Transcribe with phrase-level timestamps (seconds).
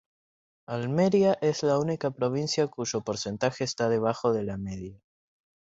[0.65, 4.99] Almería es la única provincia cuyo porcentaje está debajo de la media